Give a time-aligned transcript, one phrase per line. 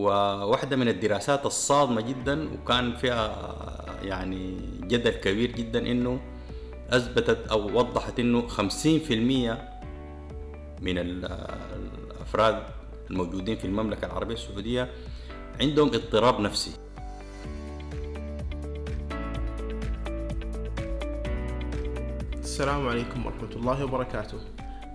[0.00, 3.28] وواحدة من الدراسات الصادمة جدا وكان فيها
[4.02, 6.20] يعني جدل كبير جدا إنه
[6.90, 8.60] أثبتت أو وضحت إنه 50%
[10.80, 12.62] من الأفراد
[13.10, 14.90] الموجودين في المملكة العربية السعودية
[15.60, 16.70] عندهم اضطراب نفسي.
[22.40, 24.38] السلام عليكم ورحمة الله وبركاته.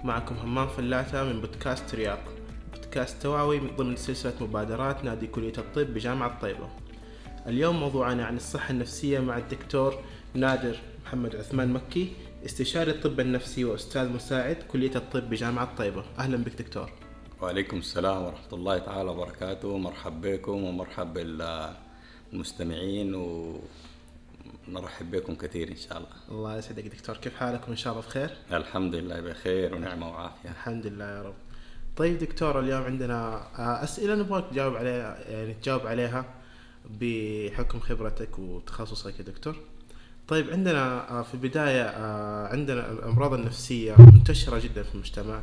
[0.04, 2.18] معكم همام فلاتة من بودكاست رياض.
[2.96, 6.70] بودكاست توعوي من ضمن سلسلة مبادرات نادي كلية الطب بجامعة طيبة.
[7.48, 12.14] اليوم موضوعنا عن الصحة النفسية مع الدكتور نادر محمد عثمان مكي
[12.46, 16.04] استشاري الطب النفسي وأستاذ مساعد كلية الطب بجامعة طيبة.
[16.20, 16.92] أهلا بك دكتور.
[17.42, 19.78] وعليكم السلام ورحمة الله تعالى وبركاته.
[19.78, 21.14] مرحب بكم ومرحب
[22.34, 23.16] بالمستمعين
[24.68, 26.10] ونرحب بكم كثير إن شاء الله.
[26.32, 27.18] الله يسعدك دكتور.
[27.18, 30.50] كيف حالك؟ وإن شاء الله بخير؟ الحمد لله بخير ونعمة وعافية.
[30.50, 31.36] الحمد لله يا رب.
[31.98, 36.26] طيب دكتور اليوم عندنا آه، أسئلة نبغاك تجاوب عليها يعني تجاوب عليها
[36.90, 39.56] بحكم خبرتك وتخصصك يا دكتور.
[40.28, 45.42] طيب عندنا آه، في البداية آه، عندنا الأمراض النفسية منتشرة جدا في المجتمع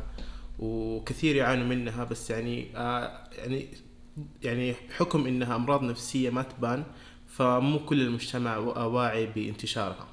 [0.59, 2.67] وكثير يعانوا منها بس يعني
[3.37, 3.67] يعني
[4.43, 6.83] يعني بحكم إنها أمراض نفسية ما تبان
[7.27, 10.07] فمو كل المجتمع واعي بانتشارها.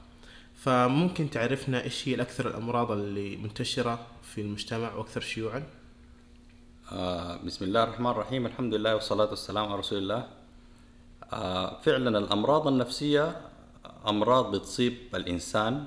[0.54, 5.62] فممكن تعرفنا إيش هي الأكثر الأمراض اللي منتشرة في المجتمع وأكثر شيوعا؟
[6.90, 8.46] آه بسم الله الرحمن الرحيم.
[8.46, 10.26] الحمد لله والصلاة والسلام على رسول الله.
[11.32, 13.36] آه فعلا الأمراض النفسية
[14.08, 15.86] أمراض بتصيب الإنسان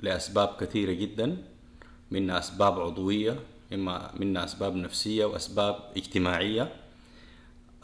[0.00, 1.36] لأسباب كثيرة جدا
[2.10, 3.38] منها أسباب عضوية
[3.72, 6.72] إما منها أسباب نفسية وأسباب اجتماعية.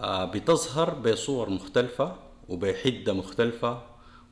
[0.01, 2.17] آه بتظهر بصور مختلفة
[2.49, 3.83] وبحدة مختلفة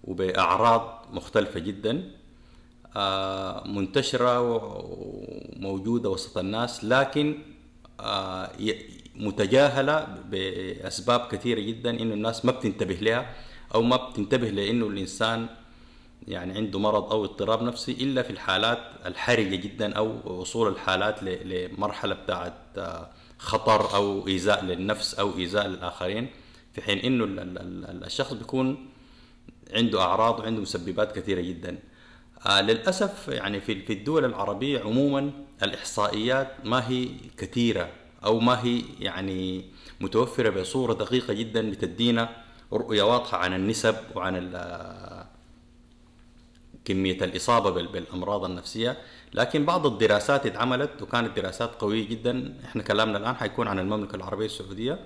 [0.05, 2.11] وبأعراض مختلفة جدا.
[3.66, 7.39] منتشرة وموجودة وسط الناس لكن
[9.14, 13.34] متجاهلة بأسباب كثيرة جدا إنه الناس ما بتنتبه لها
[13.74, 15.46] أو ما بتنتبه لإنه الإنسان
[16.28, 22.14] يعني عنده مرض أو اضطراب نفسي إلا في الحالات الحرجة جدا أو وصول الحالات لمرحلة
[22.14, 23.08] بتاعت آه،
[23.39, 26.30] خطر أو إيذاء للنفس أو إيذاء للآخرين
[26.73, 27.24] في حين إنه
[28.06, 28.89] الشخص بيكون
[29.74, 31.78] عنده أعراض وعنده مسببات كثيرة جدا.
[32.46, 35.30] آه للأسف يعني في الدول العربية عموما
[35.62, 37.88] الإحصائيات ما هي كثيرة
[38.24, 39.64] أو ما هي يعني
[40.00, 42.28] متوفرة بصورة دقيقة جدا بتدينا
[42.72, 44.34] رؤية واضحة عن النسب وعن
[46.84, 48.96] كمية الإصابة بالأمراض النفسية.
[49.34, 52.55] لكن بعض الدراسات اتعملت وكانت دراسات قوية جدا.
[52.64, 54.98] إحنا كلامنا الآن حيكون عن المملكة العربية السعودية.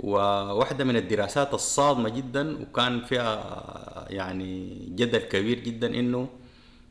[0.00, 6.28] وواحدة من الدراسات الصادمة جدا وكان فيها يعني جدل كبير جدا إنه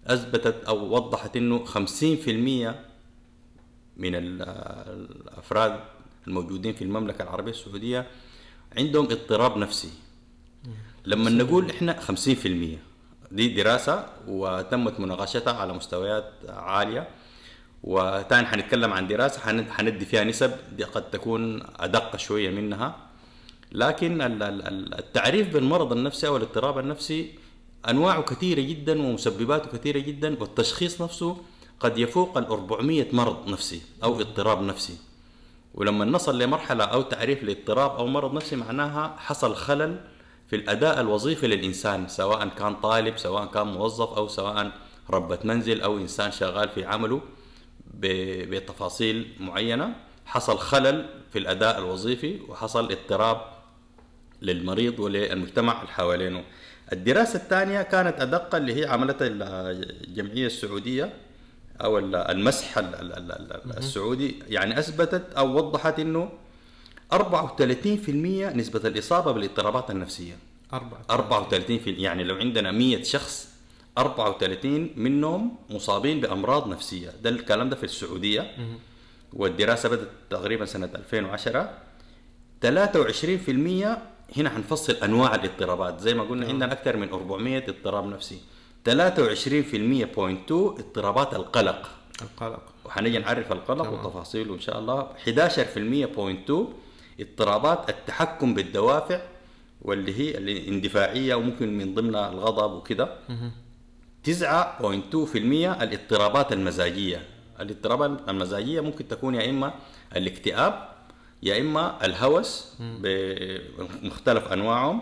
[0.08, 1.78] أثبتت أو وضحت إنه 50%
[3.98, 5.80] من الأفراد
[6.28, 8.08] الموجودين في المملكة العربية السعودية
[8.78, 9.90] عندهم اضطراب نفسي.
[11.06, 12.08] لما نقول إحنا 50%
[13.32, 17.08] دي دراسة وتمت مناقشتها على مستويات عالية.
[17.84, 19.40] وتاني حنتكلم عن دراسة
[19.70, 22.98] حندي فيها نسب دي قد تكون أدق شوية منها.
[23.72, 24.22] لكن
[25.00, 27.34] التعريف بالمرض النفسي أو الاضطراب النفسي
[27.90, 31.38] انواعه كثيرة جدا ومسبباته كثيرة جدا والتشخيص نفسه
[31.80, 34.98] قد يفوق ال 400 مرض نفسي أو اضطراب نفسي.
[35.74, 40.00] ولما نصل لمرحلة أو تعريف لاضطراب أو مرض نفسي معناها حصل خلل
[40.50, 44.72] في الأداء الوظيفي للإنسان سواء كان طالب سواء كان موظف أو سواء
[45.10, 47.22] ربة منزل أو إنسان شغال في عمله
[47.94, 49.96] بتفاصيل معينة.
[50.26, 53.42] حصل خلل في الأداء الوظيفي وحصل اضطراب
[54.42, 56.44] للمريض وللمجتمع اللي حوالينه.
[56.94, 61.14] الدراسة الثانية كانت أدق اللي هي عملتها الجمعية السعودية
[61.82, 62.78] أو المسح
[63.78, 64.36] السعودي.
[64.50, 66.30] يعني أثبتت أو وضحت أنه
[67.14, 67.18] 34%
[68.56, 70.36] نسبة الإصابة بالاضطرابات النفسية.
[71.12, 73.50] 34 في يعني لو عندنا 100 شخص
[73.98, 77.10] 34 منهم مصابين بأمراض نفسية.
[77.24, 78.52] ده الكلام ده في السعودية.
[79.34, 81.70] والدراسة بدأت تقريبا سنة 2010
[82.62, 83.98] 23%
[84.38, 86.00] هنا حنفصل أنواع الاضطرابات.
[86.00, 88.40] زي ما قلنا عندنا أكثر من 400 اضطراب نفسي.
[88.90, 91.90] 23% بوينت 2 اضطرابات القلق.
[92.22, 92.62] القلق.
[92.86, 95.08] وحنيجي نعرف القلق وتفاصيله إن شاء الله.
[95.26, 96.68] 11% بوينت 2
[97.20, 99.22] اضطرابات التحكم بالدوافع
[99.82, 103.10] واللي هي الاندفاعية وممكن من ضمنها الغضب وكده.
[104.24, 107.22] 9.2% الاضطرابات المزاجية.
[107.60, 109.74] الاضطرابات المزاجية ممكن تكون يا إما
[110.16, 110.93] الاكتئاب
[111.44, 115.02] يا إما الهوس بمختلف أنواعهم.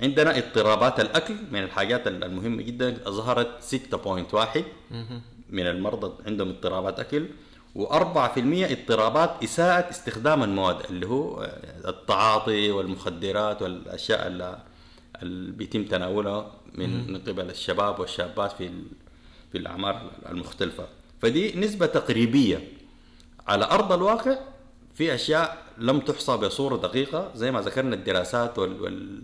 [0.00, 2.90] عندنا اضطرابات الأكل من الحاجات المهمة جدا.
[3.08, 4.64] ظهرت 6.1
[5.50, 7.26] من المرضى عندهم اضطرابات أكل
[7.78, 8.38] و4%
[8.74, 11.50] اضطرابات إساءة استخدام المواد اللي هو
[11.86, 14.58] التعاطي والمخدرات والأشياء اللي,
[15.52, 18.70] بيتم تناولها من قبل الشباب والشابات في
[19.52, 20.86] في الأعمار المختلفة.
[21.22, 22.68] فدي نسبة تقريبية.
[23.46, 24.38] على أرض الواقع
[24.94, 29.22] في أشياء لم تحصى بصورة دقيقة زي ما ذكرنا الدراسات وال وال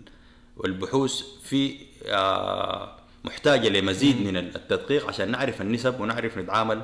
[0.57, 1.75] والبحوث في
[2.05, 2.91] آه،
[3.23, 6.81] محتاجة لمزيد من التدقيق عشان نعرف النسب ونعرف نتعامل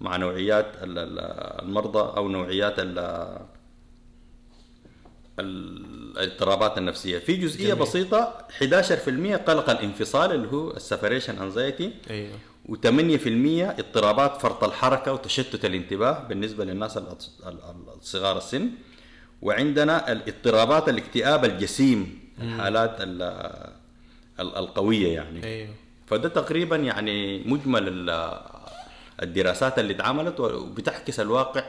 [0.00, 1.18] مع نوعيات ال- ال-
[1.64, 2.98] المرضى أو نوعيات ال-
[5.38, 7.18] ال- الاضطرابات النفسية.
[7.18, 7.82] في جزئية جميل.
[7.82, 12.30] بسيطة 11% قلق الانفصال اللي هو السفريشن انزايتي أيوه.
[12.68, 12.86] و8%
[13.78, 16.98] اضطرابات فرط الحركة وتشتت الانتباه بالنسبة للناس
[17.96, 18.70] الصغار السن.
[19.42, 23.22] وعندنا الاضطرابات الاكتئاب الجسيم الحالات ال-
[24.40, 25.44] ال- القوية يعني.
[25.44, 25.68] أيوه.
[26.06, 28.40] فده تقريبا يعني مجمل ال-
[29.22, 31.64] الدراسات اللي اتعملت وبتعكس الواقع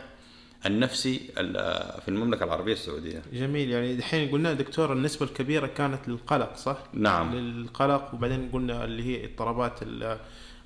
[0.65, 3.21] النفسي ال- في المملكة العربية السعودية.
[3.33, 3.69] جميل.
[3.71, 7.35] يعني دحين قلنا دكتور النسبة الكبيرة كانت للقلق صح؟ نعم.
[7.35, 9.79] للقلق وبعدين قلنا اللي هي اضطرابات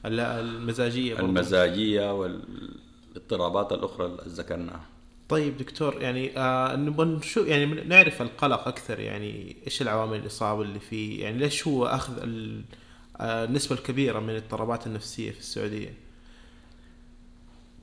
[0.06, 1.26] ال- ال- المزاجية برضو.
[1.26, 4.82] المزاجية والاضطرابات الأخرى اللي ذكرناها.
[5.30, 10.80] طيب دكتور يعني آه نبغى نشوف يعني نعرف القلق أكثر يعني إيش العوامل الاصابه اللي
[10.80, 12.14] فيه؟ يعني ليش هو أخذ
[13.22, 15.94] آه، النسبة الكبيرة من الاضطرابات النفسية في السعودية؟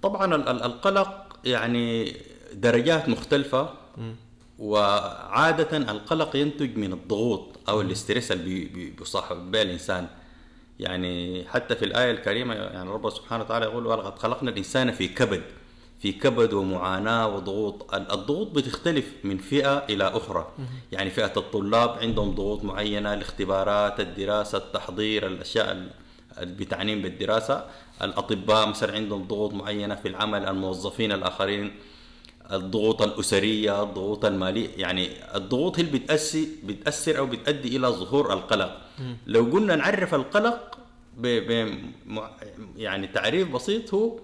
[0.03, 2.17] طبعا ال- ال- القلق يعني
[2.55, 3.71] درجات مختلفة
[4.59, 10.09] وعادة القلق ينتج من الضغوط أو ال stress اللي بي- بي- بيصاحب به الإنسان.
[10.81, 15.43] يعني حتى في الآية الكريمة يعني رب سبحانه وتعالى يقول ولقد خلقنا الإنسان في كبد
[15.99, 17.94] في كبد ومعاناة وضغوط.
[17.94, 20.49] ال- الضغوط بتختلف من فئة إلى أخرى.
[20.93, 25.90] يعني فئة الطلاب عندهم ضغوط معينة الاختبارات الدراسة التحضير الأشياء ال-
[26.38, 27.64] اللي بتعنين بالدراسة.
[28.02, 31.72] الأطباء مثلا عندهم ضغوط معينة في العمل الموظفين الآخرين.
[32.52, 38.81] الضغوط الأسرية الضغوط المالية يعني الضغوط هي اللي بتأسي بتأثر أو بتؤدي إلى ظهور القلق.
[39.26, 40.78] لو قلنا نعرف القلق
[41.19, 41.26] ب
[42.76, 44.19] يعني تعريف بسيط هو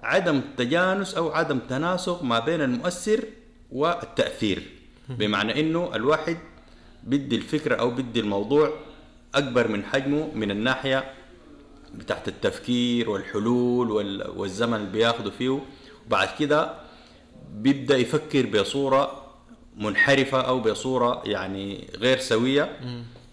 [0.00, 3.24] عدم تجانس أو عدم تناسق ما بين المؤثر
[3.72, 4.62] والتأثير.
[5.08, 6.38] بمعنى إنه الواحد
[7.04, 8.70] بدي الفكرة أو بدي الموضوع
[9.34, 11.12] أكبر من حجمه من الناحية
[11.94, 15.60] بتاعت التفكير والحلول وال- والزمن اللي بياخده فيه.
[16.06, 16.74] وبعد كده
[17.56, 19.22] بيبدأ يفكر بصورة
[19.76, 22.76] منحرفة أو بصورة يعني غير سوية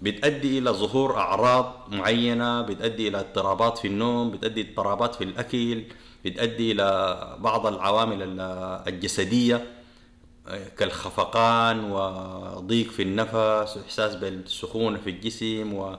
[0.01, 5.83] بتؤدي إلى ظهور أعراض معينة بتؤدي إلى اضطرابات في النوم بتؤدي اضطرابات في الأكل
[6.25, 8.39] بتؤدي إلى بعض العوامل ال-
[8.87, 9.63] الجسدية
[10.47, 15.95] آه، كالخفقان وضيق في النفس واحساس بالسخونة في الجسم و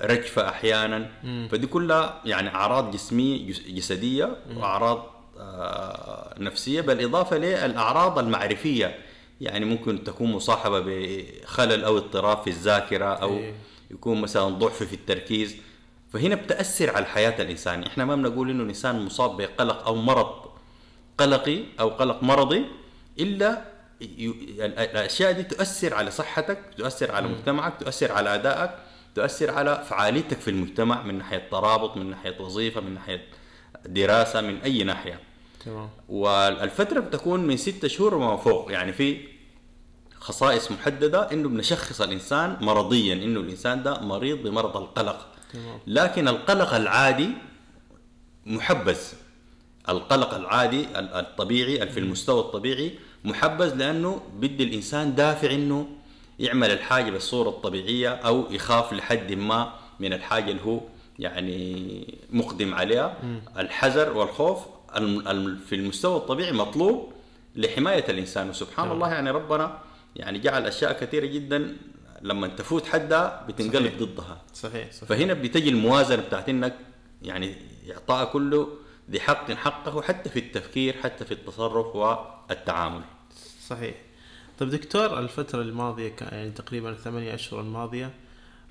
[0.00, 1.08] ورجفة أحيانا.
[1.48, 5.02] فدي كلها يعني أعراض جسمية جس- جسدية وأعراض
[5.38, 8.98] آه، نفسية بالإضافة للأعراض المعرفية.
[9.40, 13.54] يعني ممكن تكون مصاحبة بخلل أو اضطراب في الذاكرة أو إيه.
[13.90, 15.56] يكون مثلا ضعف في التركيز.
[16.12, 17.82] فهنا بتأثر على الحياة الإنسان.
[17.82, 20.46] إحنا ما بنقول إنه الإنسان مصاب بقلق أو مرض
[21.18, 22.64] قلقي أو قلق مرضي
[23.20, 23.64] إلا
[24.02, 28.70] الأشياء دي تؤثر على صحتك تؤثر على مجتمعك تؤثر على أدائك
[29.14, 33.22] تؤثر على فعاليتك في المجتمع من ناحية ترابط من ناحية وظيفة من ناحية
[33.86, 35.20] دراسة من أي ناحية.
[35.66, 35.88] تمام.
[36.08, 38.72] والفترة بتكون من ستة شهور وما فوق.
[38.72, 39.18] يعني في
[40.20, 45.26] خصائص محددة إنه بنشخص الإنسان مرضيا إنه الإنسان ده مريض بمرض القلق.
[45.52, 45.78] تمام.
[45.86, 47.28] لكن القلق العادي
[48.46, 48.98] محبذ.
[49.88, 55.86] القلق العادي ال- الطبيعي ال- في المستوى الطبيعي محبذ لأنه بدي الإنسان دافع إنه
[56.38, 60.80] يعمل الحاجة بالصورة الطبيعية أو يخاف لحد ما من الحاجة اللي هو
[61.18, 63.16] يعني مقدم عليها.
[63.58, 64.58] الحذر والخوف
[65.68, 67.12] في المستوى الطبيعي مطلوب
[67.56, 68.50] لحماية الإنسان.
[68.50, 68.92] وسبحان تمام.
[68.92, 69.78] الله يعني ربنا
[70.16, 71.76] يعني جعل أشياء كثيرة جدا
[72.22, 73.98] لما تفوت حدها بتنقلب صحيح.
[74.02, 74.42] ضدها.
[74.54, 75.08] صحيح صحيح.
[75.08, 76.74] فهنا بتجي الموازنة بتاعت إنك
[77.22, 77.54] يعني
[77.90, 78.68] إعطاء كله
[79.10, 83.02] ذي حق حقه حتى في التفكير حتى في التصرف والتعامل.
[83.66, 83.94] صحيح.
[84.58, 88.10] طيب دكتور الفترة الماضية يعني تقريبا الثمانية أشهر الماضية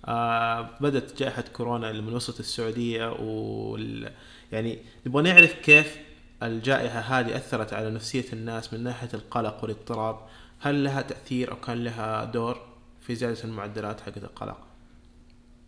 [0.06, 4.12] آه بدأت جائحة كورونا اللي من وسط السعودية وال
[4.52, 5.98] يعني نبغى نعرف كيف
[6.48, 10.20] الجائحة هذه أثرت على نفسية الناس من ناحية القلق والاضطراب.
[10.60, 12.62] هل لها تأثير أو كان لها دور
[13.02, 14.58] في زيادة المعدلات حقت القلق؟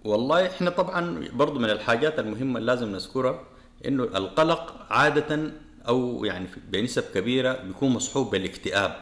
[0.06, 3.40] والله إحنا طبعا برضو من الحاجات المهمة اللي لازم نذكرها
[3.86, 5.52] إنه القلق عادة
[5.88, 8.96] أو يعني بنسب كبيرة بيكون مصحوب بالاكتئاب.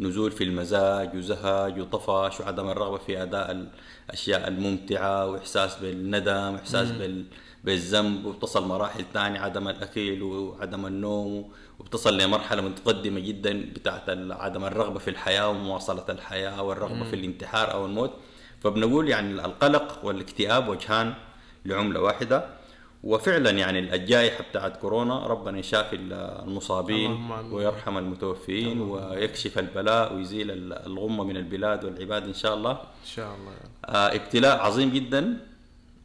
[0.00, 3.68] نزول في المزاج وزهج وطفش وعدم الرغبة في أداء
[4.08, 7.24] الأشياء الممتعة وإحساس بالندم وإحساس بال
[7.68, 14.98] بالذنب وبتصل مراحل تانية عدم الأكل وعدم النوم وبتصل لمرحلة متقدمة جدا بتاعت عدم الرغبة
[14.98, 18.10] في الحياة ومواصلة الحياة والرغبه في الانتحار أو الموت.
[18.60, 21.14] فبنقول يعني القلق والاكتئاب وجهان
[21.64, 22.44] لعملة واحدة.
[23.04, 27.10] وفعلا يعني الجائحه بتاعت كورونا ربنا يشافي المصابين.
[27.54, 32.70] ويرحم المتوفين ويكشف البلاء ويزيل ال- الغمة من البلاد والعباد إن شاء الله.
[32.72, 33.52] إن شاء الله
[33.84, 35.36] آه، ابتلاء عظيم جدا.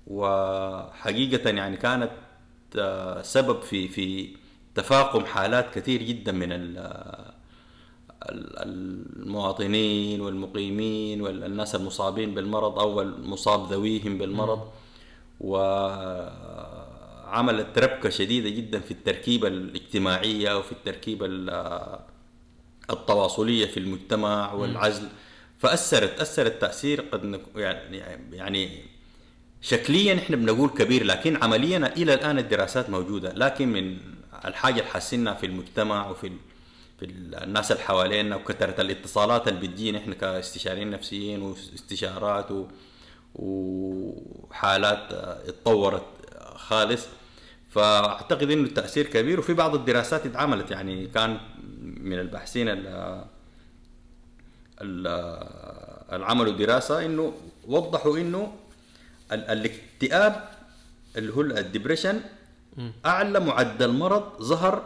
[0.07, 2.11] وحقيقة يعني كانت
[2.77, 4.35] آه، سبب في في
[4.75, 7.33] تفاقم حالات كثير جدا من ال-
[8.31, 14.71] المواطنين والمقيمين والناس المصابين بالمرض أو المصاب ذويهم بالمرض.
[17.29, 21.99] وعملت ربكة شديدة جدا في التركيبة الاجتماعية وفي التركيبة ال-
[22.89, 25.07] التواصلية في المجتمع والعزل.
[25.59, 27.97] فأثرت أثرت تأثير قد يعني
[28.31, 28.69] يعني
[29.63, 33.97] شكليا إحنا بنقول كبير لكن عمليا إلى الآن الدراسات موجودة لكن من
[34.45, 36.31] الحاجة اللي حاسينها في المجتمع وفي.
[36.99, 42.47] في ال- الناس اللي حوالينا وكثرة الاتصالات اللي بتجينا إحنا كاستشاريين نفسيين واستشارات.
[43.35, 46.03] وحالات آه، اتطورت
[46.55, 47.05] خالص
[47.69, 51.37] فأعتقد إنه التأثير كبير وفي بعض الدراسات اتعملت يعني كان
[51.81, 53.25] من الباحثين اللي
[54.81, 57.33] ال- العملوا دراسة إنه
[57.67, 58.53] وضحوا إنه
[59.33, 60.49] الاكتئاب
[61.17, 62.19] اللي هو الدبريشن
[63.05, 64.83] أعلى معدل مرض ظهر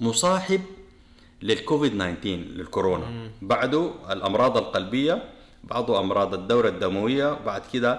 [0.00, 0.60] مصاحب
[1.42, 3.30] للكوفيد 19 للكورونا.
[3.42, 5.22] بعده الأمراض القلبية
[5.64, 7.92] بعده أمراض الدورة الدموية بعد كده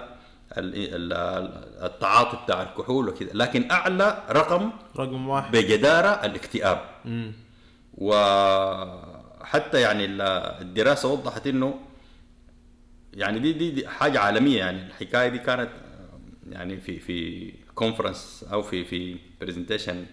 [0.58, 3.34] ال- ال- التعاطي بتاع الكحول وكده.
[3.34, 5.52] لكن أعلى رقم رقم واحد.
[5.52, 6.82] بجدارة الاكتئاب.
[7.06, 7.32] مم.
[7.98, 10.22] وحتى يعني ال-
[10.62, 11.74] الدراسة وضحت إنه
[13.14, 14.88] يعني دي دي, دي حاجة عالمية يعني.
[14.88, 15.70] الحكاية دي كانت
[16.52, 20.06] يعني في في conference أو في في presentation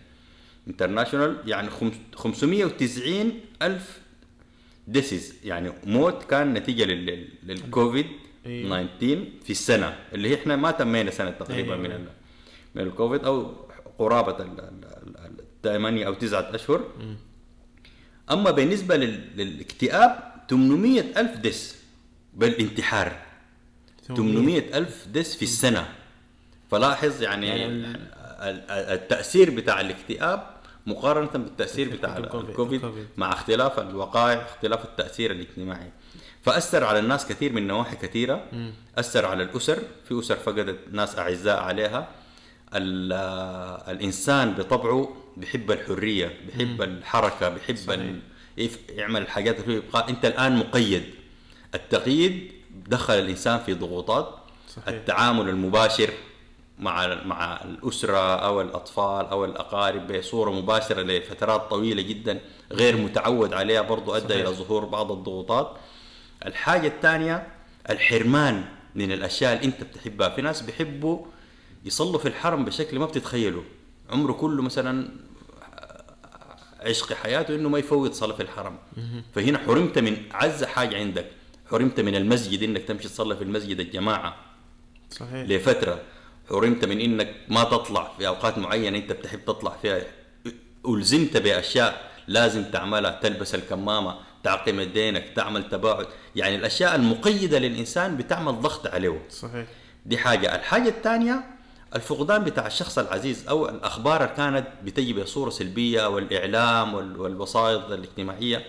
[0.69, 4.01] international يعني خمس- 590 ألف
[4.89, 8.07] deceased يعني موت كان نتيجة لل- لل- للكوفيد
[8.47, 8.83] أيوة.
[8.99, 11.83] 19 في السنة اللي هي إحنا ما تمينا سنة تقريبا أيوة.
[11.83, 12.09] من ال-
[12.75, 13.43] من الكوفيد أو
[13.99, 16.85] قرابة ال- ال- ال- الثمانيه أو تسعة أشهر.
[18.31, 21.37] أما بالنسبة لل- للاكتئاب 800 ألف
[22.35, 23.17] دس بالانتحار
[24.17, 25.89] 800 ألف دس في السنة.
[26.71, 30.47] فلاحظ يعني, يعني ال- التأثير بتاع الاكتئاب
[30.87, 32.81] مقارنة بالتأثير بتاع الكوفيد.
[33.17, 35.91] مع اختلاف الوقائع اختلاف التأثير الاجتماعي.
[36.43, 38.45] فأثر على الناس كثير من نواحي كثيرة.
[38.99, 39.79] أثر على الأسر.
[40.09, 42.09] في أسر فقدت ناس أعزاء عليها.
[42.75, 43.13] ال-
[43.97, 48.21] الإنسان بطبعه بيحب الحرية بيحب الحركة بيحب ال-
[48.57, 50.09] يف- يعمل الحاجات اللي يبقى.
[50.09, 51.05] أنت الآن مقيد.
[51.75, 52.53] التقييد
[52.87, 54.35] دخل الإنسان في ضغوطات
[54.69, 54.89] صحيح.
[54.89, 56.11] التعامل المباشر
[56.79, 62.41] مع مع الأسرة أو الأطفال أو الأقارب بصورة مباشرة لفترات طويلة جدا
[62.73, 64.47] غير متعود عليها برضو أدى صحيح.
[64.47, 65.77] إلى ظهور بعض الضغوطات.
[66.47, 67.47] الحاجة الثانية
[67.91, 70.29] الحرمان من الأشياء اللي أنت بتحبها.
[70.29, 71.27] في ناس بيحبوا
[71.85, 73.65] يصلوا في الحرم بشكل ما بتتخيله.
[74.11, 75.09] عمره كله مثلا
[76.81, 78.79] عشق حياته إنه ما يفوت صلاة في الحرم.
[79.35, 81.31] فهنا حرمت من أعز حاجة عندك.
[81.71, 84.37] حرمت من المسجد إنك تمشي تصلي في المسجد الجماعه
[85.11, 85.49] صحيح.
[85.49, 86.01] لفترة
[86.49, 90.01] حرمت من إنك ما تطلع في أوقات معينة أنت بتحب تطلع فيها.
[90.89, 96.07] ألزمت بأشياء لازم تعملها تلبس الكمامة تعقم يدينك تعمل تباعد.
[96.37, 99.23] يعني الأشياء المقيدة للإنسان بتعمل ضغط عليه.
[99.31, 99.67] صحيح.
[100.07, 100.55] دي حاجة.
[100.55, 101.45] الحاجة الثانية
[101.95, 108.65] الفقدان بتاع الشخص العزيز أو الأخبار اللي كانت بتجي بصورة سلبية والإعلام وال- والوسائط الاجتماعية.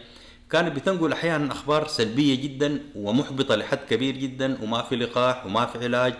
[0.51, 5.83] كانت بتنقل أحيانا أخبار سلبية جدا ومحبطة لحد كبير جدا وما في لقاح وما في
[5.83, 6.13] علاج.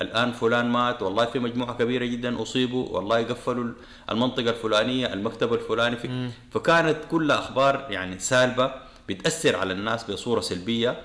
[0.00, 3.72] الآن فلان مات والله في مجموعة كبيرة جدا أصيبوا والله قفلوا
[4.10, 5.96] المنطقة الفلانية المكتب الفلاني.
[5.96, 8.72] في فكانت كلها أخبار يعني سالبة
[9.08, 11.00] بتأثر على الناس بصورة سلبية.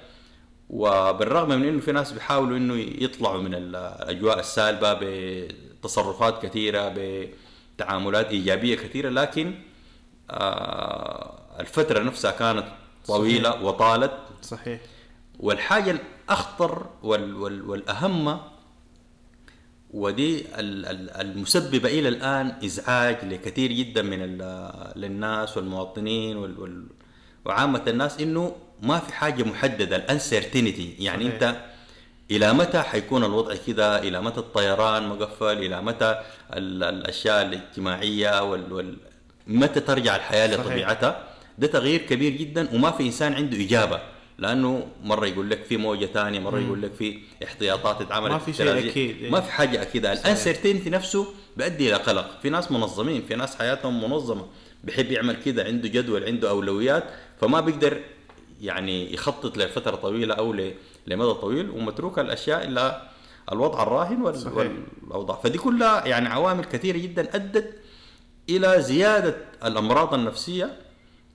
[0.70, 6.94] وبالرغم من إنه في ناس بيحاولوا إنه يطلعوا من الأجواء السالبة بتصرفات كثيرة
[7.78, 9.54] بتعاملات إيجابية كثيرة لكن
[10.30, 11.03] آه،
[11.60, 12.66] الفترة نفسها كانت
[13.08, 14.12] طويلة وطالت.
[14.42, 14.80] صحيح.
[15.40, 15.92] والحاجة
[16.28, 18.40] الأخطر وال وال والاهم
[19.94, 24.20] ودي ال- ال- المسببة إلى الآن إزعاج لكثير جدا من
[24.96, 26.86] للناس والمواطنين وال وال
[27.46, 31.34] وعامة الناس إنه ما في حاجة محددة الانسرتينتي يعني صحيح.
[31.34, 31.56] أنت
[32.32, 36.22] إلى متى حيكون الوضع كده إلى متى الطيران مقفل؟ إلى متى
[36.54, 38.98] ال- الأشياء الاجتماعية وال, وال
[39.48, 40.60] متى ترجع الحياة صحيح.
[40.66, 41.24] لطبيعتها؟
[41.58, 44.02] ده تغيير كبير جدا وما في إنسان عنده إجابة.
[44.38, 48.54] لأنه مرة يقول لك في موجة ثانية مرة يقول لك في احتياطات اتعملت ما في
[48.54, 48.78] شيء.
[48.90, 49.30] أكيد، إيه.
[49.30, 52.40] ما في حاجة أكيد الانسرتينتي نفسه بيؤدي إلى قلق.
[52.42, 54.46] في ناس منظمين في ناس حياتهم منظمة.
[54.84, 57.04] بيحب يعمل كده عنده جدول عنده أولويات
[57.42, 58.00] فما بيقدر
[58.62, 60.54] يعني يخطط لفترة طويلة أو
[61.08, 63.02] لمدى طويل ومتروك الأشياء الا
[63.52, 64.22] الوضع الراهن.
[64.22, 65.40] والأوضاع.
[65.44, 67.76] فدي كلها يعني عوامل كثيرة جدا أدت
[68.50, 70.83] إلى زيادة الأمراض النفسية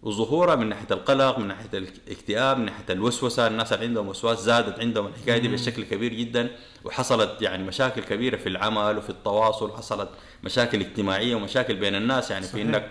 [0.03, 3.47] وظهورها من ناحية القلق من ناحية الاكتئاب من ناحية الوسوسة.
[3.47, 5.07] الناس اللي عندهم وسواس زادت عندهم.
[5.07, 6.51] الحكاية دي بشكل كبير جدا
[6.85, 10.09] وحصلت يعني مشاكل كبيرة في العمل وفي التواصل حصلت
[10.45, 12.31] مشاكل اجتماعية ومشاكل بين الناس.
[12.31, 12.67] يعني في صحيح.
[12.67, 12.91] انك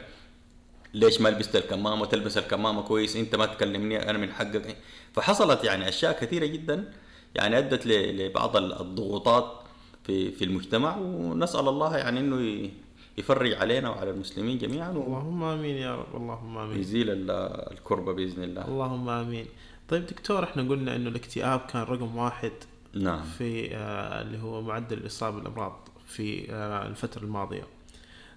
[0.93, 4.77] ليش ما لبست الكمامة؟ تلبس الكمامة كويس انت ما تكلمني أنا من حقك.
[5.13, 6.93] فحصلت يعني أشياء كثيرة جدا
[7.35, 9.53] يعني أدت لبعض الضغوطات
[10.03, 10.97] في في المجتمع.
[10.97, 12.69] ونسأل الله يعني إنه
[13.17, 16.77] يفرج علينا وعلى المسلمين جميعا اللهم آمين يا رب اللهم آمين.
[16.77, 17.31] ويزيل ال-
[17.71, 18.67] الكربة بإذن الله.
[18.67, 19.45] اللهم آمين.
[19.89, 22.51] طيب دكتور إحنا قلنا إنه الاكتئاب كان رقم واحد
[22.93, 23.23] نعم.
[23.37, 27.63] في آه اللي هو معدل الإصابة بالأمراض في آه الفترة الماضية.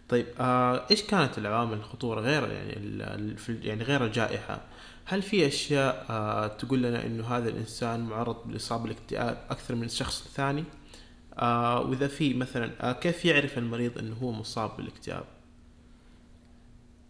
[0.08, 4.60] طيب آه إيش كانت العوامل الخطورة غير يعني يعني غير الجائحة؟
[5.04, 10.26] هل في أشياء آه تقول لنا إنه هذا الإنسان معرض بالاصابه بالاكتئاب أكثر من الشخص
[10.26, 10.64] الثاني
[11.38, 15.24] آه وإذا في مثلا آه كيف يعرف المريض إنه هو مصاب بالاكتئاب؟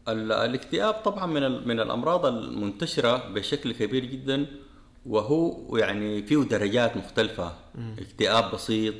[0.09, 4.47] ال- الاكتئاب طبعا من من الأمراض المنتشرة بشكل كبير جدا
[5.07, 7.53] وهو يعني فيه درجات مختلفة.
[7.99, 8.95] اكتئاب بسيط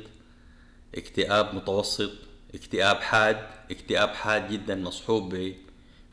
[0.95, 2.11] اكتئاب متوسط
[2.55, 3.37] اكتئاب حاد
[3.71, 5.55] اكتئاب حاد جدا مصحوب ب-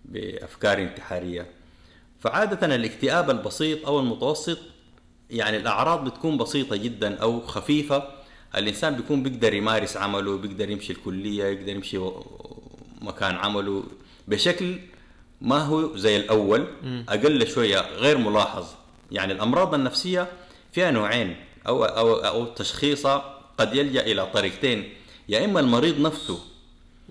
[0.04, 1.46] بأفكار انتحارية.
[2.20, 4.58] فعادة الاكتئاب البسيط أو المتوسط
[5.30, 8.17] يعني الأعراض بتكون بسيطة جدا أو خفيفة
[8.56, 11.98] الإنسان بيكون بيقدر يمارس عمله بيقدر يمشي الكلية يقدر يمشي
[13.00, 13.84] مكان عمله
[14.28, 14.78] بشكل
[15.40, 16.66] ما هو زي الأول
[17.08, 18.66] أقل شوية غير ملاحظ.
[19.10, 20.26] يعني الأمراض النفسية
[20.72, 21.36] فيها نوعين
[21.66, 24.92] أو أو أو تشخيصها قد يلجأ إلى طريقتين.
[25.28, 26.38] يا إما المريض نفسه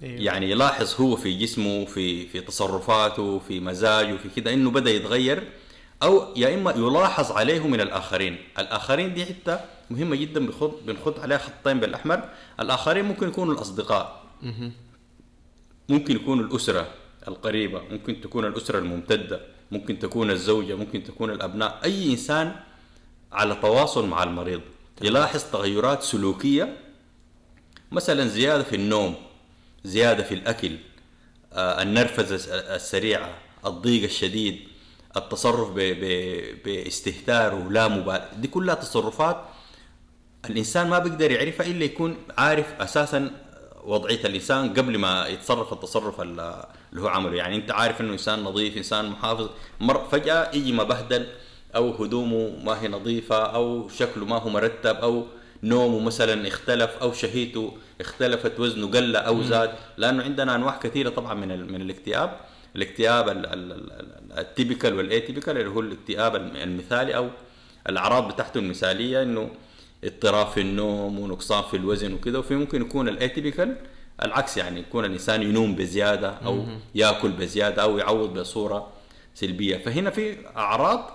[0.04, 0.22] أيوة.
[0.22, 5.44] يعني يلاحظ هو في جسمه في في تصرفاته في مزاجه في كده إنه بدأ يتغير
[6.04, 8.38] أو يا إما يلاحظ عليه من الآخرين.
[8.60, 12.30] الآخرين دي حتة مهمة جدا بنخط بنخط عليها خطين بالأحمر.
[12.60, 14.24] الآخرين ممكن يكونوا الأصدقاء.
[15.90, 16.88] ممكن يكون الأسرة
[17.28, 17.82] القريبة.
[17.92, 19.42] ممكن تكون الأسرة الممتدة.
[19.72, 20.76] ممكن تكون الزوجة.
[20.76, 21.80] ممكن تكون الأبناء.
[21.84, 22.56] أي إنسان
[23.32, 24.62] على تواصل مع المريض.
[25.02, 26.78] يلاحظ تغيرات سلوكية.
[27.92, 29.16] مثلا زيادة في النوم
[29.84, 30.78] زيادة في الأكل
[31.54, 33.30] آه، النرفزة الس- السريعة
[33.66, 34.60] الضيق الشديد
[35.18, 39.38] التصرف ب- ب- باستهتار ولا مبالاه دي كلها تصرفات
[40.50, 43.32] الإنسان ما بيقدر يعرفها إلا يكون عارف أساسا
[43.84, 47.36] وضعية الإنسان قبل ما يتصرف التصرف ال- اللي هو عمله.
[47.36, 51.28] يعني أنت عارف إنه إنسان نظيف إنسان محافظ مر فجأة يجي مبهدل
[51.76, 55.26] أو هدومه ما هي نظيفة أو شكله ما هو مرتب أو
[55.64, 59.72] نومه مثلا اختلف أو شهيته اختلفت وزنه قل أو زاد.
[59.98, 62.40] لأنه عندنا أنواع كثيرة طبعا من من الاكتئاب.
[62.78, 67.30] الاكتئاب ال- ال- ال- ال typical وال atypical اللي هو الاكتئاب الم- المثالي أو
[67.90, 69.50] الأعراض بتاعته المثالية إنه
[70.04, 72.40] اضطراب في النوم ونقصان في الوزن وكده.
[72.40, 73.76] وفي ممكن يكون الاتيبيكال
[74.24, 78.88] العكس يعني يكون الإنسان ينوم بزيادة أو يأكل بزيادة أو يعوض بصورة
[79.36, 79.78] سلبية.
[79.78, 81.12] فهنا في أعراض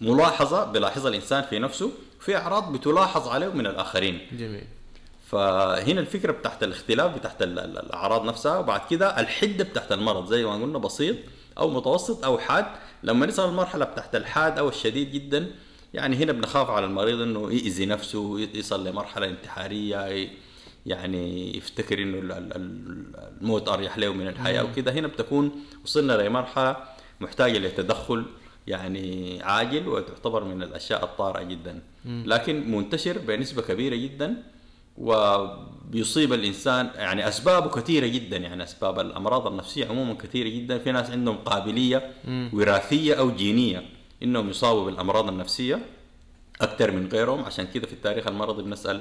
[0.00, 1.90] ملاحظة بيلاحظها الإنسان في نفسه
[2.20, 4.18] وفي أعراض بتلاحظ عليه من الآخرين.
[4.38, 4.64] جميل.
[5.34, 10.44] فهنا الفكرة بتاعت الاختلاف بتاعت ال- ال- الأعراض نفسها وبعد كده الحدة بتاعت المرض زي
[10.44, 11.16] ما قلنا بسيط
[11.58, 12.66] أو متوسط أو حاد.
[13.02, 15.46] لما نصل المرحله بتاعت الحاد أو الشديد جدا
[15.94, 20.28] يعني هنا بنخاف على المريض إنه يأذي نفسه يصل لمرحلة انتحارية
[20.86, 23.06] يعني يفتكر إنه ال- ال- ال-
[23.40, 25.52] الموت أريح له من الحياة وكده هنا بتكون
[25.84, 26.76] وصلنا لمرحله
[27.20, 28.24] محتاجه لتدخل
[28.66, 31.80] يعني عاجل وتعتبر من الأشياء الطارئة جدا.
[32.26, 34.42] لكن منتشر بنسبة كبيرة جدا.
[34.98, 40.78] وبيصيب الإنسان يعني أسبابه كثيرة جدا يعني أسباب الأمراض النفسية عموما كثيرة جدا.
[40.78, 42.12] في ناس عندهم قابلية
[42.52, 43.82] وراثية أو جينية
[44.22, 45.78] إنهم يصابوا بالأمراض النفسية
[46.60, 47.44] أكثر من غيرهم.
[47.44, 49.00] عشان كده في التاريخ المرضي بنسأل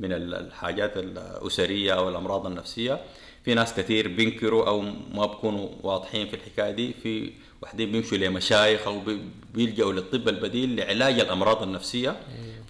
[0.00, 3.00] من ال- الحاجات الأسرية أو الأمراض النفسية.
[3.44, 4.80] في ناس كثير بينكروا أو
[5.14, 6.92] ما بيكونوا واضحين في الحكاية دي.
[7.02, 7.30] في
[7.62, 9.20] واحدين بيمشوا لمشايخ أو بي-
[9.54, 12.16] بيلجأوا للطب البديل لعلاج الأمراض النفسية.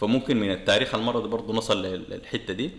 [0.01, 2.71] فممكن من التاريخ المرضي برضه نصل لل- للحتة دي.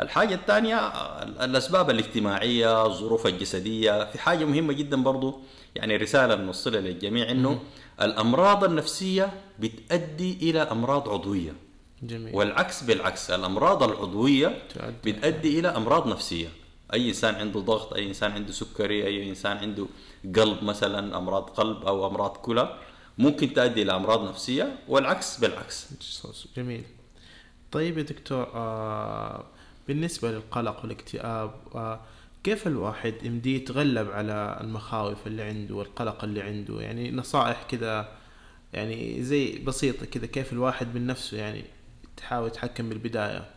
[0.00, 0.78] الحاجة الثانية
[1.22, 5.40] ال- الأسباب الاجتماعية الظروف الجسدية في حاجة مهمة جدا برضو
[5.74, 7.60] يعني رسالة نوصلها للجميع إنه
[8.02, 11.52] الأمراض النفسية بتؤدي إلى أمراض عضوية.
[12.02, 12.34] جميل.
[12.36, 15.12] والعكس بالعكس الأمراض العضوية تؤدي.
[15.12, 16.48] بتؤدي إلى أمراض نفسية.
[16.94, 19.86] أي إنسان عنده ضغط أي إنسان عنده سكري أي إنسان عنده
[20.36, 22.74] قلب مثلا أمراض قلب أو أمراض كلى.
[23.18, 25.86] ممكن تؤدي إلى أمراض نفسية والعكس بالعكس.
[26.56, 26.84] جميل.
[27.72, 29.44] طيب يا دكتور آه
[29.88, 32.00] بالنسبة للقلق والاكتئاب آه
[32.44, 38.08] كيف الواحد يمدي يتغلب على المخاوف اللي عنده والقلق اللي عنده؟ يعني نصائح كذا
[38.72, 41.64] يعني زي بسيطة كذا كيف الواحد من نفسه يعني
[42.16, 43.50] تحاول يتحكم بالبداية؟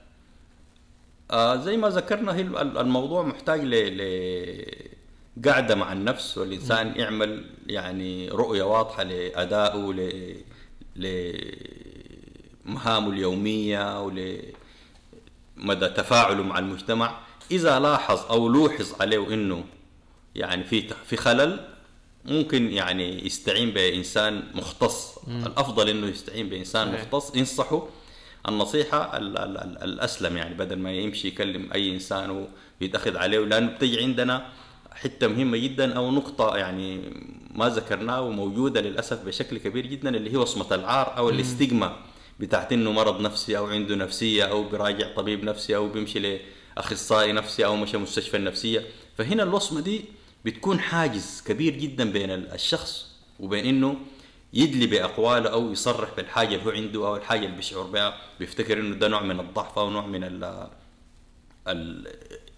[1.32, 2.42] آه زي ما ذكرنا هي
[2.82, 3.98] الموضوع محتاج ل
[5.46, 6.94] قعدة مع النفس والإنسان م.
[6.96, 10.36] يعمل يعني رؤية واضحة لأدائه ل
[12.66, 17.20] لمهامه اليومية ولمدى تفاعله مع المجتمع.
[17.52, 19.64] إذا لاحظ أو لوحظ عليه إنه
[20.36, 21.68] يعني في في خلل
[22.26, 25.18] ممكن يعني يستعين بإنسان مختص.
[25.28, 25.46] م.
[25.46, 27.36] الأفضل إنه يستعين بإنسان مختص.
[27.36, 27.88] ينصحه.
[28.48, 32.48] النصيحة الأسلم يعني بدل ما يمشي يكلم أي إنسان
[32.82, 33.40] ويتأخذ عليه.
[33.40, 34.46] لأنه بتجي عندنا
[34.94, 37.02] حتة مهمة جدا أو نقطة يعني
[37.56, 41.96] ما ذكرناه وموجودة للأسف بشكل كبير جدا اللي هي وصمة العار أو الاستجما
[42.40, 46.40] بتاعت إنه مرض نفسي أو عنده نفسية أو براجع طبيب نفسي أو بيمشي
[46.78, 48.86] لأخصائي نفسي أو مشى مستشفى النفسية.
[49.18, 50.06] فهنا الوصمة دي
[50.46, 53.96] بتكون حاجز كبير جدا بين الشخص وبين إنه
[54.54, 58.96] يدلي بأقواله أو يصرح بالحاجة اللي هو عنده أو الحاجة اللي بيشعر بها بيفتكر إنه
[58.96, 60.24] ده نوع من الضعف أو نوع من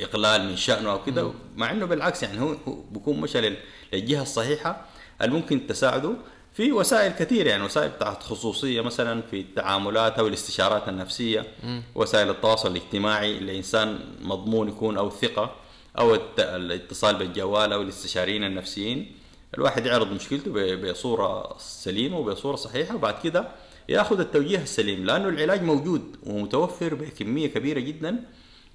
[0.02, 2.56] إقلال من شأنه أو كده مع إنه بالعكس يعني هو
[2.92, 3.58] بيكون مشى
[3.94, 4.86] للجهة الصحيحة
[5.22, 6.16] اللي ممكن تساعده
[6.54, 11.82] في وسائل كثيرة يعني وسائل بتاعت خصوصية مثلا في التعاملات أو الاستشارات النفسية م.
[11.96, 15.56] وسائل التواصل الاجتماعي لانسان مضمون يكون أو ثقة
[16.00, 19.12] أو الاتصال بالجوال أو الاستشاريين النفسيين
[19.58, 23.48] الواحد يعرض مشكلته بصورة سليمة وبصورة صحيحة وبعد كده
[23.90, 28.24] ياخذ التوجيه السليم لأنه العلاج موجود ومتوفر بكمية كبيرة جدا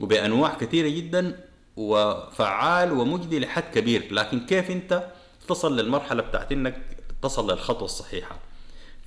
[0.01, 1.41] وبأنواع كثيرة جدا
[1.77, 4.13] وفعال ومجدي لحد كبير.
[4.15, 5.09] لكن كيف أنت
[5.49, 6.83] تصل للمرحلة بتاعت إنك
[7.23, 8.39] تصل للخطوة الصحيحة؟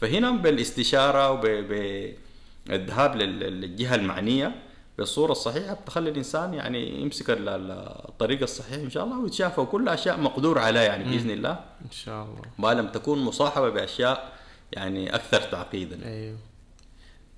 [0.02, 4.56] فهنا بالاستشارة وبالذهاب للجهة المعنية
[4.98, 10.60] بالصورة الصحيحة بتخلي الإنسان يعني يمسك الطريق الصحيح إن شاء الله ويتشافى وكل أشياء مقدور
[10.60, 11.52] عليها يعني بإذن الله.
[11.86, 12.42] إن شاء الله.
[12.58, 14.34] ما لم تكون مصاحبة بأشياء
[14.72, 16.06] يعني أكثر تعقيدا.
[16.06, 16.38] أيوه.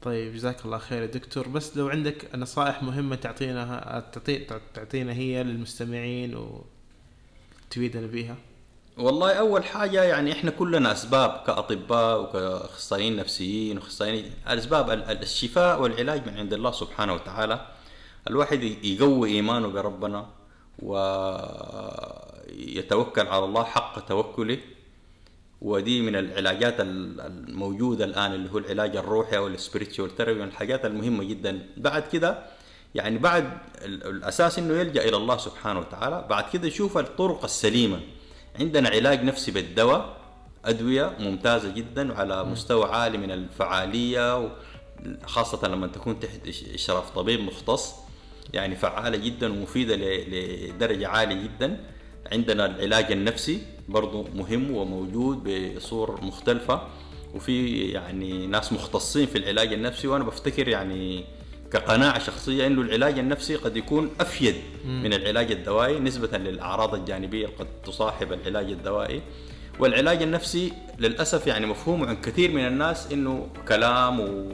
[0.04, 1.48] طيب جزاك الله خير يا دكتور.
[1.48, 4.04] بس لو عندك نصائح مهمة تعطينا
[4.74, 6.36] تعطينا هي للمستمعين
[7.68, 8.36] وتفيدنا بيها
[8.98, 16.38] والله أول حاجة يعني إحنا كلنا أسباب كأطباء وكأخصائيين نفسيين وأخصائيين الأسباب الشفاء والعلاج من
[16.38, 17.68] عند الله سبحانه وتعالى.
[18.28, 20.30] الواحد يقوي إيمانه بربنا
[22.50, 24.58] ويتوكل على الله حق توكله.
[25.64, 30.86] ودي من العلاجات الموجودة الآن اللي هو العلاج الروحي أو ال spiritual therapy من الحاجات
[30.86, 31.60] المهمة جدا.
[31.78, 32.44] بعد كده
[32.96, 38.00] يعني بعد الأساس إنه يلجأ إلى الله سبحانه وتعالى بعد كده يشوف الطرق السليمة.
[38.60, 40.18] عندنا علاج نفسي بالدواء
[40.66, 44.52] أدوية ممتازة جدا وعلى مستوى عالي من الفعالية
[45.26, 47.94] خاصة لما تكون تحت إشراف طبيب مختص.
[48.54, 51.84] يعني فعالة جدا ومفيدة لدرجة عالية جدا.
[52.32, 55.44] عندنا العلاج النفسي برضو مهم وموجود
[55.76, 56.82] بصور مختلفة
[57.36, 61.24] وفي يعني ناس مختصين في العلاج النفسي وأنا بفتكر يعني
[61.72, 64.56] كقناعة شخصية أنه العلاج النفسي قد يكون أفيد
[64.86, 69.22] من العلاج الدوائي نسبة للأعراض الجانبية قد تصاحب العلاج الدوائي.
[69.80, 74.54] والعلاج النفسي للأسف يعني مفهوم عن كثير من الناس أنه كلام و...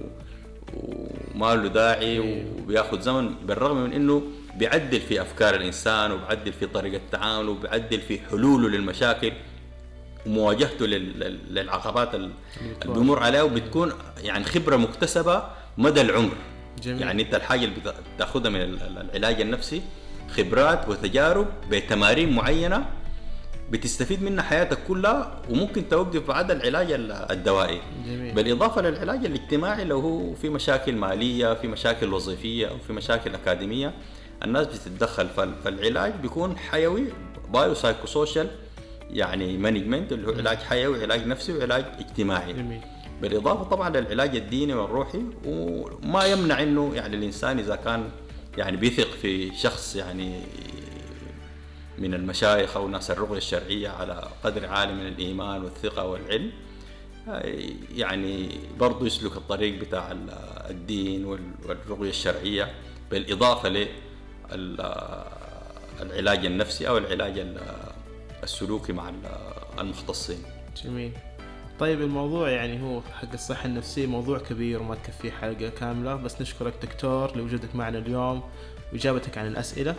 [0.73, 4.23] وما له داعي وبياخذ زمن بالرغم من أنه
[4.59, 9.31] بيعدل في أفكار الإنسان وبيعدل في طريقة تعامله وبيعدل في حلوله للمشاكل
[10.25, 12.31] ومواجهته للعقبات اللي
[12.85, 13.93] بيمر عليها وبتكون
[14.23, 15.43] يعني خبرة مكتسبة
[15.77, 16.35] مدى العمر
[16.83, 17.01] جميل.
[17.01, 17.75] يعني أنت الحاجة اللي
[18.15, 19.81] بتأخذها من العلاج النفسي
[20.37, 22.85] خبرات وتجارب بتمارين معينة
[23.71, 26.87] بتستفيد منها حياتك كلها وممكن توقف بعد العلاج
[27.31, 28.33] الدوائي جميل.
[28.35, 33.93] بالإضافة للعلاج الاجتماعي لو هو في مشاكل مالية في مشاكل وظيفية أو في مشاكل أكاديمية
[34.43, 35.29] الناس بتتدخل
[35.63, 37.05] فالعلاج بيكون حيوي
[37.53, 38.49] bio psycho social
[39.09, 42.81] يعني management اللي هو علاج حيوي علاج نفسي وعلاج اجتماعي جميل.
[43.21, 48.09] بالإضافة طبعا للعلاج الديني والروحي وما يمنع إنه يعني الإنسان إذا كان
[48.57, 50.41] يعني بيثق في شخص يعني
[51.97, 56.51] من المشايخ أو ناس الرقيه الشرعية على قدر عالي من الإيمان والثقة والعلم
[57.95, 58.49] يعني
[58.79, 60.15] برضه يسلك الطريق بتاع
[60.69, 62.71] الدين والرقيه الشرعية
[63.11, 63.69] بالإضافة
[66.01, 67.45] العلاج النفسي أو العلاج
[68.43, 69.11] السلوكي مع
[69.79, 70.43] المختصين.
[70.83, 71.11] جميل.
[71.79, 76.73] طيب الموضوع يعني هو حق الصحة النفسية موضوع كبير وما تكفيه حلقة كاملة بس نشكرك
[76.81, 78.43] دكتور لوجودك معنا اليوم
[78.93, 79.95] وإجابتك عن الأسئلة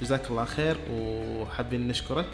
[0.00, 2.26] جزاك الله خير وحابين نشكرك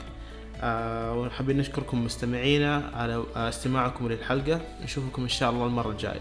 [0.62, 6.20] آه، وحابين نشكركم مستمعينا على استماعكم للحلقة نشوفكم إن شاء الله المرة الجاية